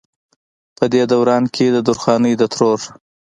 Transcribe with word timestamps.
پۀ 0.75 0.85
دې 0.91 1.03
دوران 1.11 1.43
کښې 1.53 1.67
د 1.75 1.77
درخانۍ 1.87 2.33
د 2.37 2.43
ترور 2.53 2.79